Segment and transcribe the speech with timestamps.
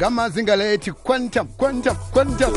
[0.00, 2.52] ngamazinga lethi quantum quantum quantum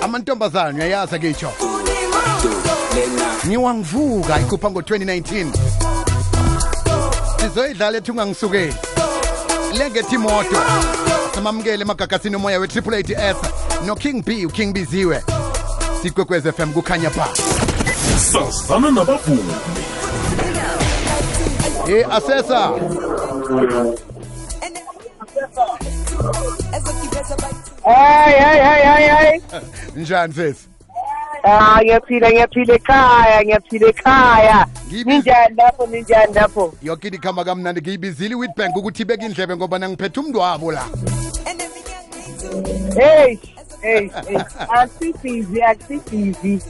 [0.00, 1.52] amantombazane uyayazi kitsho
[3.46, 5.46] ngiwangivuka ikhupha ngo-2019
[7.40, 8.74] sizoyidlala ethi ungangisukeli
[9.78, 10.56] lengethi imoto
[11.34, 13.36] samamukele emagagasini omoya we-triple eight s.
[13.86, 15.22] Noking b uking biziwe.
[16.02, 17.28] Sikwekwez fm kukhanya ba
[18.18, 19.54] sazana nabavumi
[21.88, 22.70] e asesa
[27.84, 29.42] hayi hayi hayi hayi hayi
[29.96, 30.68] njani sesi
[31.46, 34.66] ah ngiyaphila ngiyaphila ekhaya ngiyaphila ekhaya.
[35.04, 36.74] Ninjani lapho ninjani lapho?
[36.82, 40.84] Yoke ikhama kamnandi ngiyibizile iwitbank ukuthi ibeke indlebe ngoba nangiphethe umntu wabo la.
[42.94, 43.38] Hey
[43.82, 44.38] hey hey.
[44.68, 45.60] Akusibhizi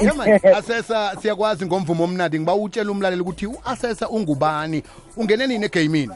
[0.00, 0.24] yama
[0.56, 4.82] asesa siyakwazi ngomvumo omnandi ngiba utshela umlaleli ukuthi u-asesa ungubani?
[5.16, 6.12] Ungene nini egamini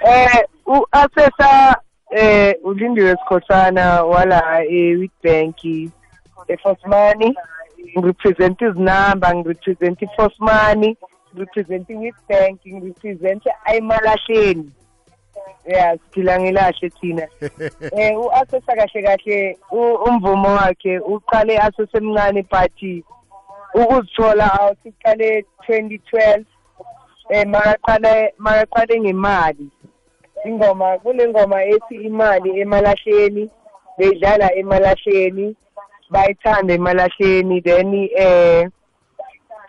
[0.00, 1.76] eh u-asesa
[2.10, 5.64] eh ulindiwe sikhosana wala e-witbank
[6.48, 7.36] e-fosmani
[7.98, 10.96] ngirepresent izinamba ngirepresent i-fosmani
[11.34, 14.70] ngirepresent i-witbank ngirepresent ayimalahleni
[15.64, 17.26] ya siphila ngelahle thina.
[17.98, 19.58] Eh u-asesa kahle kahle
[20.06, 23.04] umvumo wakhe uqale asesemncane but
[23.74, 26.44] ukuzithola out uqale 2012
[27.30, 29.66] eh makaqale makaqale ngemali.
[30.44, 33.50] Ingoma kule ngoma ethi imali emalahleni
[33.98, 35.56] beyidlala emalahleni
[36.10, 38.68] bayithanda emalahleni then eh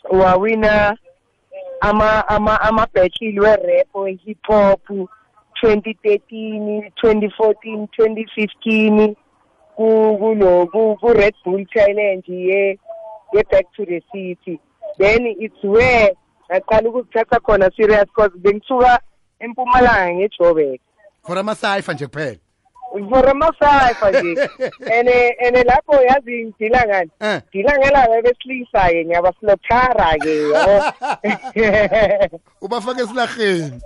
[0.09, 0.97] wawina
[1.81, 4.81] ama ama ama battle we rap we hip hop
[5.63, 9.15] 2013 2014 2015
[9.75, 12.77] ku kulo ku Red Bull challenge ye
[13.33, 14.59] ye back to the city.
[14.99, 16.11] Then it's where
[16.49, 18.99] ngaqala ukuzithatha khona serious because bengisuka
[19.43, 20.81] empumalanga ngejobek
[21.23, 22.37] for amasaifa nje kuphela.
[23.09, 24.49] For amasaifa nje.
[24.99, 27.11] Ene ene lapho yazi ngidila ngani?
[27.19, 27.41] Eh.
[27.49, 30.83] ngidila ngelanga besilisa-ke ngiyabasilothara-ke yabo
[32.61, 33.81] ubafake esilaheni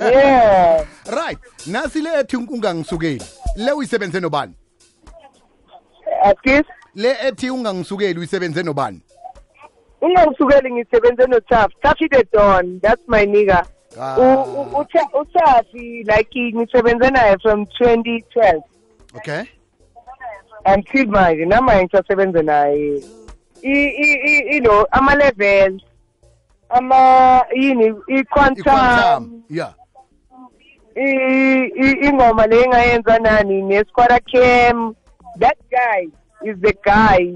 [0.00, 0.84] yeah.
[1.06, 1.38] Right.
[1.66, 3.22] Nasi le ethi ungangisukeli
[3.56, 4.54] le uyisebenze nobani?
[6.22, 9.00] Askis le ethi ungangisukeli uyisebenze nobani?
[10.00, 13.66] Ungangisukeli ngisebenze notaf tafi the don that's my nigga
[13.98, 14.16] Ah.
[14.18, 18.62] U- u- uTha- utafi like ngisebenze naye from 2012
[19.16, 19.42] okay.
[20.74, 23.02] Until manje namanje ngisasebenze naye.
[23.62, 25.82] I- i- i- ilo ama-levels
[26.68, 29.42] ama yini i-quantum.
[29.50, 29.72] Yeah.
[32.02, 34.94] Ingoma le engayenza nani nesquara cam.
[35.38, 36.08] That guy
[36.44, 37.34] is the guy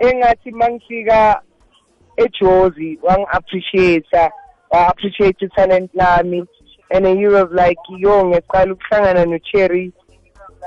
[0.00, 1.40] engathi mangifika
[2.16, 4.30] ejozi wangi-appreciate
[4.70, 6.44] wa-appreciate i-talent lami.
[6.90, 9.92] And he was like yo ngiyaqala ukuhlangana no-cherry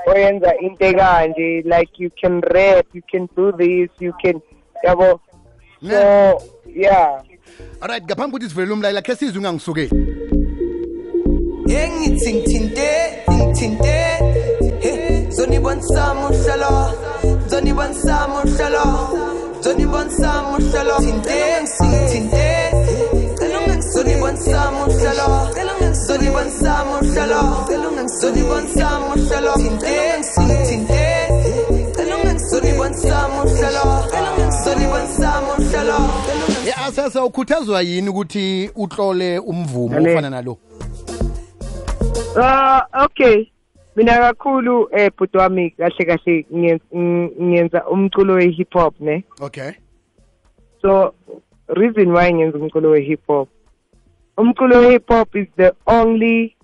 [0.06, 1.66] oyenza into ekanje.
[1.66, 4.40] Like you can rap you can do this you can
[4.84, 5.20] yabo?
[5.82, 7.22] So yeah.
[7.82, 9.90] Alright ngaphambi ukuthi sivulele umlayela khe sizwe ungangisukeli
[11.66, 12.90] Yengithi ngithinte
[13.30, 13.96] ngithinte
[14.80, 14.92] he
[15.30, 16.74] zonibonisa muhlalo
[17.46, 18.86] zonibonisa muhlalo
[19.60, 21.40] zonibonisa muhlalo thinte
[21.86, 23.11] ngithinte
[24.36, 27.40] zonibonisa muhlalo zonibonisa muhlalo
[28.06, 31.28] zonibonisa muhlalo thinte ngithinte
[32.50, 33.84] zonibonisa muhlalo
[34.64, 35.98] zonibonisa muhlalo
[36.66, 40.58] e-asesa ukhuthazwa yini ukuthi utlole umvumo ofana nalo?
[42.36, 43.46] Ah okay.
[43.96, 49.24] Mina kakhulu eh bhuti wami kahle kahle ngiyen- ng- ngiyenza umculo we hip hop ne.
[49.40, 49.72] okay.
[50.82, 51.14] So
[51.68, 53.48] reason why ngiyenza umculo we hip hop.
[54.42, 56.56] Umculo we hip hop is the only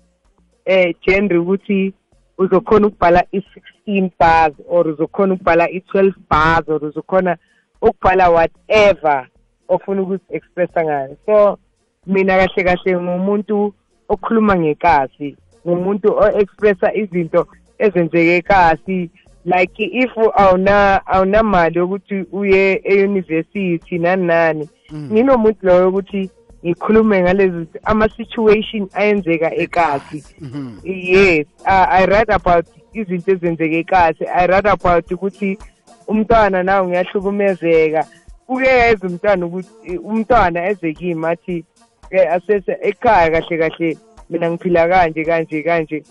[0.65, 1.93] eh genre ukuthi
[2.37, 7.37] uzokhona ukubhala i16 bars or uzokhona ukubhala i12 bars or uzokhona
[7.81, 9.27] ukubhala whatever
[9.69, 11.17] ofuna ukuthi expressa ngayo.
[11.25, 11.57] So
[12.07, 13.73] mina kahle kahle ngumuntu
[14.09, 15.37] okhuluma ngekasi
[15.67, 19.09] ngumuntu o-expressa izinto ezenzeke kasi
[19.45, 24.69] like if awuna awunamali yokuthi uye e-university nani nani.
[24.93, 26.29] Nginomuntu loyo ukuthi
[26.65, 30.23] ngikhulume ngalezi ama-situation ayenzeka ekasi.
[30.83, 34.25] Yes i read about izinto ezenzeke ekasi.
[34.25, 35.57] I read about ukuthi
[36.07, 38.05] umntwana nawe ngiyahlukumezeka.
[38.47, 41.65] Uke yeza umntwana ukuthi umntwana eze kimi athi
[42.11, 43.97] eh asese ekhaya kahle kahle
[44.29, 46.03] mina ngiphila kanje kanje kanje.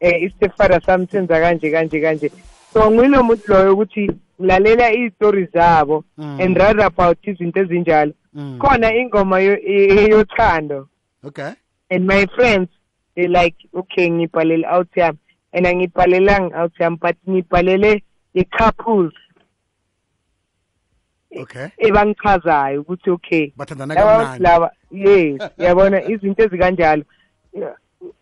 [0.00, 2.30] Eh isifara sami senza kanje kanje kanje.
[2.72, 4.10] So nginomuntu loyo ukuthi
[4.40, 8.12] ngilalela izitori zabo and read about izinto ezinjalo.
[8.58, 9.56] Khona ingoma yo-
[10.08, 10.88] yothando.
[11.24, 11.52] Okay.
[11.90, 12.68] And my friends
[13.14, 15.18] they like okay ngibhalele out yami.
[15.52, 18.02] And angibhalelanga out yami but ngibhalele
[18.34, 19.12] i-couples.
[21.36, 21.68] Okay.
[21.78, 23.52] Ebangichazayo ukuthi okay
[24.38, 27.04] laba yes yabona izinto ezikanjalo.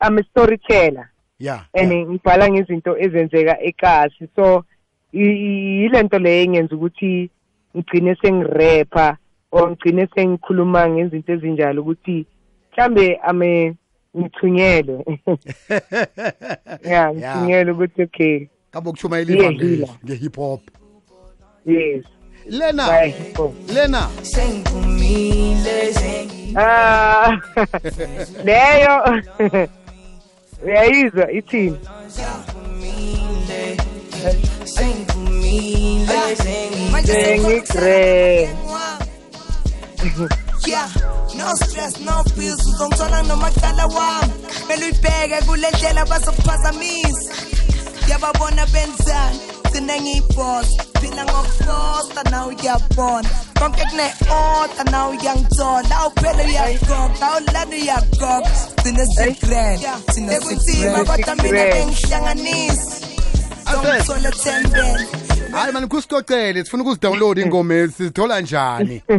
[0.01, 1.11] I'm a storyteller.
[1.39, 4.29] Yeah and ngibhala ngezinto ezenzeka ekasi.
[4.37, 4.65] So
[5.13, 7.31] yilento leyo engenza ukuthi
[7.77, 9.17] ngigcine sengirapper
[9.51, 12.27] or ngigcine sengikhuluma ngezinto ezinjalo ukuthi
[12.73, 13.75] mhlambe ame
[14.17, 15.05] ngithunyelwe.
[16.91, 18.47] Ya ngithunyelwe ukuthi okay.
[18.71, 18.93] Kabe
[19.53, 19.89] hila.
[20.05, 20.61] nge-hip hop
[21.67, 22.05] yes.
[22.47, 22.87] Lena
[23.75, 24.09] lena.
[24.23, 25.95] Sengiphumile
[26.57, 27.37] ah.
[28.47, 29.23] leyo.
[30.65, 31.79] Uyayizwa ithini?
[34.65, 36.37] Sengiphumile
[37.07, 38.49] sengigre
[40.65, 40.89] Yeah,
[41.37, 47.33] no stress, no pills, uzongithola noma kuqala wami Kumele uyibheke kule ndlela bazokuphazamisa
[48.09, 50.67] Yababona benzani, gcine ngiyiboss
[51.01, 53.29] Phila ngokufosta, nawe uyabona
[53.59, 59.81] Konke kune-order, nawe uyangithola Awuphele uyagoga, awulani uyagoga Gcine sigrand,
[60.15, 62.92] thina sigrand Kodwa mina bengihlanganisa
[65.53, 69.03] hayi mani kusicocele sifuna ukuzidownload ingoma sizithola njani?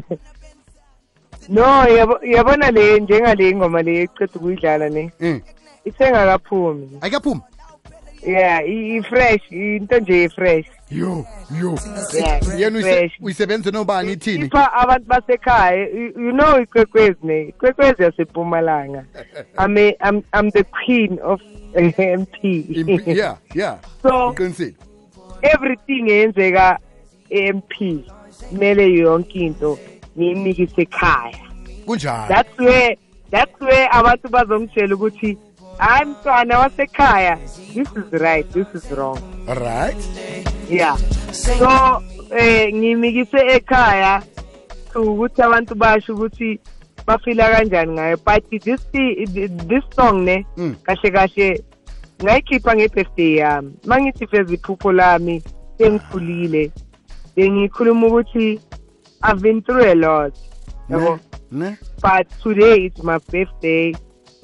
[1.49, 5.41] No yabo- yabona le njengale ngoma le eceda ukuyidlala ne Mm.
[5.85, 6.89] isengakaphumi.
[7.01, 7.41] Ayikaphumi?
[8.27, 11.25] Yeah i-fresh into nje i-fresh yo
[11.61, 11.77] yo.
[12.13, 13.11] Yeah yena uyise- fresh.
[13.21, 19.05] uyisebenze nobani ithini ipha abantu basekhaya you you know ikwekwezi ne ikwekwezi yasepumalanga
[19.59, 21.41] I'm, a, I'm, I'm the queen of
[21.73, 23.77] Impi- yeah yeah.
[24.01, 24.35] So
[25.41, 26.79] everything eyenzeka
[27.29, 28.03] e-MP
[28.49, 29.79] kumele yonke into
[30.17, 31.37] ngiyimikise ekhaya
[31.85, 32.97] kunjani that's where
[33.31, 35.37] that's where abantu bazongitshela ukuthi
[35.77, 37.37] hayi mntwana wasekhaya
[37.73, 39.19] this is right this is wrong.
[39.47, 39.97] Right
[40.73, 40.97] yeah.
[41.31, 42.01] So
[42.35, 44.21] eh ngimikise ekhaya
[44.95, 46.59] ukuthi abantu basho ukuthi
[47.07, 48.17] bafila kanjani ngayo.
[48.25, 50.75] But this this song ne Mm.
[50.83, 51.63] kahle kahle
[52.23, 53.71] ngayikhipha nge-birthday yami.
[53.85, 55.41] Mangithi feza iphupho lami
[55.77, 56.71] sengikhulile
[57.35, 58.59] bengikhuluma ukuthi
[59.23, 60.33] i've been through a lot
[60.89, 61.19] yabo?
[62.01, 63.93] But today is my birthday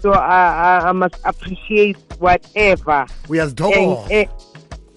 [0.02, 3.06] so I, I, I must appreciate whatever.
[3.30, 4.28] Uyazithokoza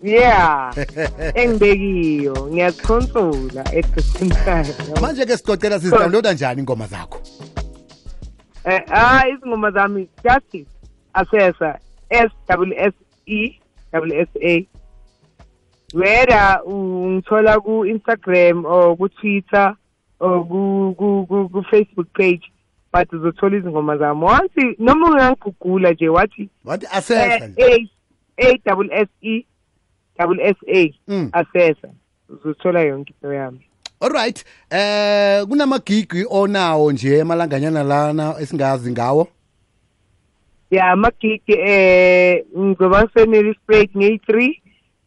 [0.03, 0.75] yeah.
[1.35, 4.67] Engibekiyo ngiyazikhonsola at the same time
[5.01, 5.27] manje.
[5.27, 7.21] Ke sicocela sizidownloada njani ingoma zakho?
[8.65, 10.67] Eh, ah izingoma zami just
[11.15, 11.79] asesa
[12.11, 12.93] S W S
[13.27, 13.61] E
[13.93, 14.67] W S A.
[15.95, 19.77] Whether ungithola ku Instagram or ku Twitter
[20.21, 22.53] or ku ku ku, Facebook page
[22.93, 24.25] but uzothola izingoma zami.
[24.25, 27.89] Once noma ungangigugula nje wathi wathi eh, asesa A
[28.39, 29.47] A double S E
[30.19, 31.29] double S A Mm.
[31.33, 31.89] asesa.
[32.29, 33.61] Uzothola yonke into yami.
[34.01, 39.29] Alright eh kunamagigi onawo nje emalanganyana lana esingazi ngawo?
[40.71, 44.57] Ya amagigi eh ngizoba seneli straight ngeyi-3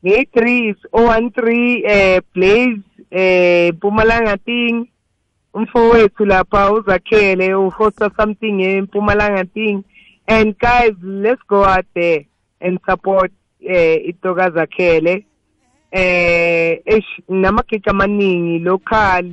[0.06, 2.82] ngeyi-3 is 013 eh blaze
[3.12, 4.88] eh mpumalanga ting.
[5.54, 9.84] Umfowethu lapha uzakhele uhosta something empumalanga ting.
[10.28, 12.26] And guys let's go out there
[12.62, 13.32] and support.
[13.66, 15.26] Eh itoka zakhele
[15.92, 19.26] eh eish namagigi amaningi local.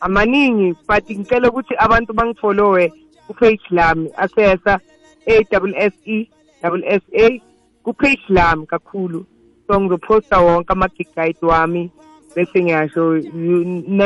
[0.00, 2.92] Amaningi but ngicela ukuthi abantu bangifollowe
[3.26, 4.80] kupage lami asesa
[5.26, 6.28] A double S E
[6.62, 7.42] double S A
[7.84, 9.26] kupage lami kakhulu.
[9.66, 11.90] So ngizophosta wonke ama-gig guide wami
[12.36, 13.18] bese ngiyasho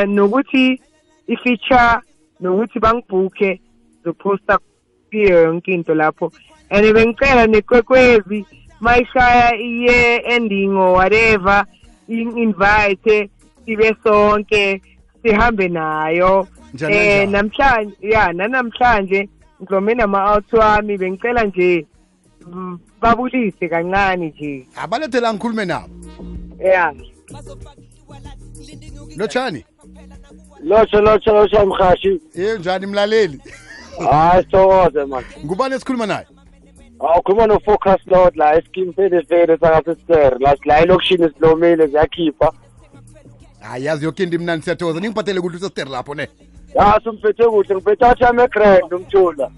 [0.07, 0.81] nokuthi
[1.27, 2.01] i-feature
[2.39, 3.61] nokuthi bangibhukhe
[4.01, 4.59] ngizophosta
[5.09, 6.31] kuyo yonke into lapho.
[6.69, 8.45] And bengicela nekwekwezi
[8.79, 11.65] mayishaya iye ending or whatever
[12.09, 13.29] i-invite
[13.65, 14.81] sibe sonke
[15.23, 16.47] sihambe nayo.
[16.73, 17.31] Njani eh kanjani?
[17.31, 19.29] namhlanje ya nanamhlanje
[19.61, 21.85] ngizome nama-out wami bengicela nje
[22.47, 24.67] mm, babulise kancane nje.
[24.75, 25.93] Abalethela ngikhulume nabo.
[26.59, 26.93] Ya.
[29.17, 29.65] Lotshani?
[30.63, 32.21] Lotsho lotsho lotsho mhashi.
[32.35, 33.39] Ye njani mlaleli?
[34.11, 36.25] Hayi sithokoze man ngubani esikhuluma naye?
[37.03, 42.51] Awukhuluma no-focus lord la eskimpelefele sakasester la la elokishini silomile ziyakhipha
[43.59, 46.27] hayi yazi yoke into imnandi siyathokoza ningiphathele kuhle usestere lapho ne
[46.75, 49.51] ya sumphethe kuhle ngiphethe athi amegrand umthula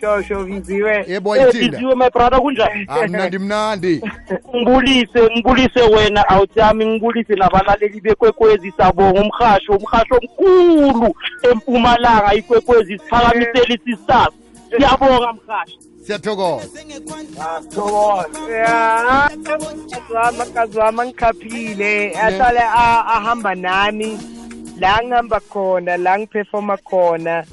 [0.00, 4.02] sho sho biziwe yebo Eh, ayithinda biziwe my brother kunjani ah mnandi mnandi
[4.56, 11.14] ngibulise ngibulise wena awutsami ngibulise nabalaleli bekwekwezi sabonga umhasho umhasho omkhulu
[11.52, 14.30] empumalanga ikwekwezi siphakamisela isisasa
[14.76, 16.68] siyabonga mhashi siyathokoza.
[20.38, 24.18] Makazi wami angikhaphile ahlale ahamba nami.
[24.80, 27.44] La ngihamba khona la ngiphefoma khona.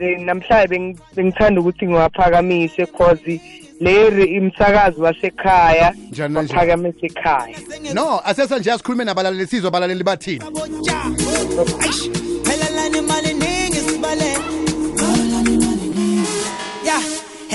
[0.00, 3.40] Namhlanje bengithanda ukuthi ngiwaphakamise cause
[3.80, 5.94] leri imsakazi wasekhaya
[6.34, 7.56] waphakamise ekhaya.
[7.94, 10.44] No asesa nje asikhulume nabalaleli sizwe abalaleli bathini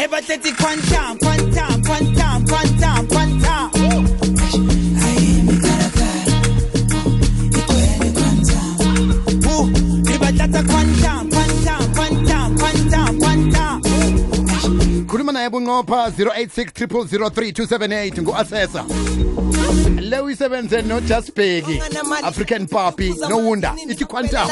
[0.06, 4.76] Ever take it one time, one time, one time, one time, one time.
[15.08, 18.86] khuluma naye bunqopha 086 003 278 ngu-asesa
[20.10, 21.82] lewisebenze nojasbeki
[22.24, 24.50] african papi nowunda ithi quantum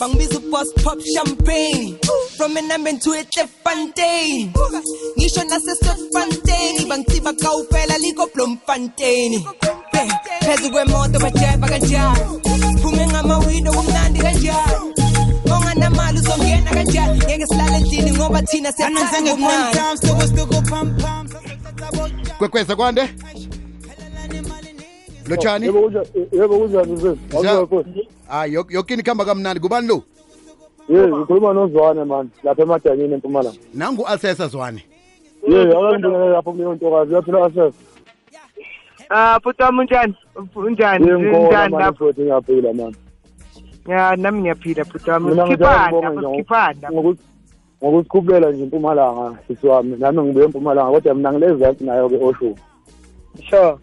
[0.00, 1.98] bangibiza uboss pop champagne
[2.36, 4.52] from enamben to etlefontein
[5.18, 9.44] ngisho nasesefontein bangitsiba kawupela likoblomfontein
[10.40, 12.20] phezu kwemoto bajaiva kanjani
[12.82, 14.83] phume ngamawido kumnandi kanjani
[16.14, 17.18] onganamali uzongena kanjani?
[17.18, 21.28] Ngeke silale endlini ngoba thina Ananzange siyathanda kumnandi quantum Stoko stoko pam pam
[22.38, 23.02] kwekweza kwande?
[25.28, 25.66] Lotshani?
[25.66, 26.06] Yebo kunjani?
[26.32, 27.42] Yebo kunjani mfethu?
[27.42, 27.84] Ja- awuzwe
[28.28, 29.60] hayi yokini kuhamba kamnandi.
[29.60, 30.02] Kubani lo?
[30.88, 33.56] Ye ngikhuluma nozwane mani lapha emadanyeni empumalanga.
[33.74, 34.84] Nangu-asesa zwane.
[35.48, 37.12] Ye akangibingelela lapho kuleyo ntokazi.
[37.12, 37.72] Uyaphila asesa
[39.10, 40.14] ah bhuti wami unjani?
[40.54, 41.06] Unjani?
[41.08, 42.04] Ye ngikhona unjani mani lapho?
[42.06, 42.96] Futhi ngiyaphila mani
[43.88, 45.30] ya nami ngiyaphila bhuti wami.
[45.34, 46.88] Sikhipana
[47.82, 49.96] ngokusikhuphela nje empumalanga sisi wami.
[49.96, 52.54] Nami ngibuye empumalanga kodwa mina ngilezansi nayo-ke osho
[53.50, 53.76] sure.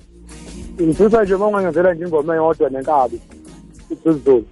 [0.81, 3.21] Ngifisa nje uma ungangenzela nje ingoma eyodwa nenkabi
[3.89, 4.45] isizulu.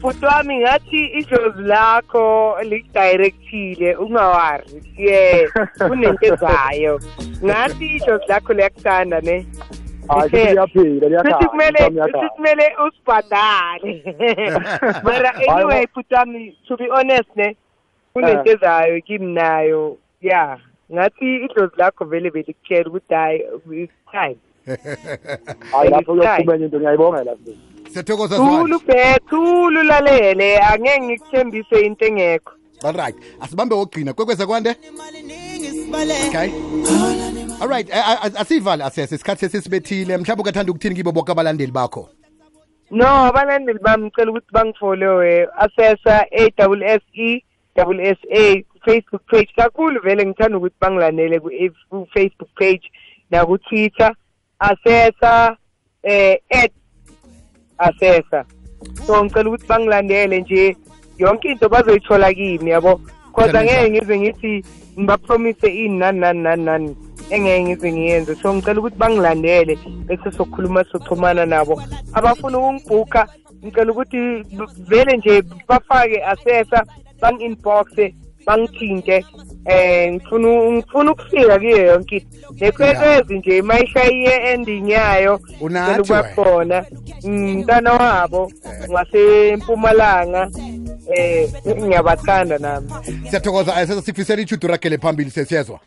[0.00, 5.48] Bhuti wami ngathi idlozi lakho likudirectile ungawari ye
[5.88, 7.00] kunento ezayo.
[7.44, 9.46] Ngathi idlozi lakho liyakuthanda ne?
[10.10, 10.52] Hayi Sihle.
[10.52, 13.92] liyaphila sithi kumele liyakhaya sithi kumele usibhadale
[15.04, 17.56] mara anyway bhuti wami to be honest ne
[18.12, 20.58] kunento ezayo kimi nayo ya
[20.92, 24.36] ngathi idlozi lakho vele belikutshela ukuthi hayi it's time
[25.72, 27.58] hayi lapho kuyophumenya into ngiyayibongela futhi
[27.90, 32.52] siyathokoza thulu zwane be thulu lalele angeke ngikuthembise into engekho
[32.84, 35.49] alright asibambe wogcina kwekweza kwande Mali ningi sibale
[35.94, 36.52] okay.
[37.60, 42.08] Alright eh, a- a- asivale asese isikhathi sesisibethile mhlawumbe ungathanda ukuthini kibo bonke abalandeli bakho?
[42.90, 47.42] No abalandeli bami ngicela ukuthi bangifollowe asesa a double s e
[47.76, 49.48] double s a facebook page.
[49.56, 51.40] Kakhulu vele ngithanda ukuthi bangilandele
[51.90, 52.90] ku-facebook page
[53.30, 54.12] naku-twitter.
[54.60, 55.56] Asesa
[56.02, 56.72] eh at
[57.78, 58.44] asesa
[59.06, 60.76] so ngicela ukuthi bangilandele nje
[61.18, 63.00] yonke into bazoyithola kimi yabo?
[63.34, 64.64] Cause angeke ngize ngithi
[64.98, 66.96] ngibapromise ini nani nani nani nani.
[67.30, 68.34] Engeke ngize ngiyenze.
[68.34, 71.82] So ngicela ukuthi bangilandele bese sokhuluma soxhumana nabo.
[72.12, 73.26] Abafuna ukungibhukha
[73.64, 74.18] ngicela ukuthi
[74.88, 76.84] vele nje bafake asesa
[77.20, 78.14] bangi-inboxe
[78.46, 79.24] bangithinte
[79.66, 82.64] eh ngifuna ngifuna ukufika kuyo yonke into.
[82.64, 85.40] Nekwekwezi nje mayishayiye ending yayo
[85.98, 86.84] ukuba khona.
[87.24, 88.52] Mntana wabo
[88.90, 90.50] ngasempumalanga
[91.16, 92.90] eh ngiyabathanda nami.
[93.30, 95.80] Siyathokoza asesa sifisela ichudu rakele phambili sesiyezwa.